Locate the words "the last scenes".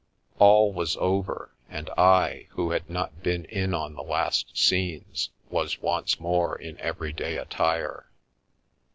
3.95-5.29